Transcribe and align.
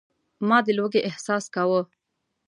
ما 0.47 0.57
د 0.65 0.67
لوږې 0.77 1.01
احساس 1.09 1.43
کاوه. 1.55 1.81